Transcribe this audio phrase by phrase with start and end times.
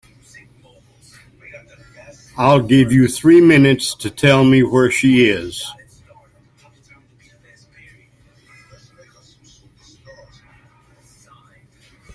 [2.35, 5.63] I'll give you three minutes to tell me where she is.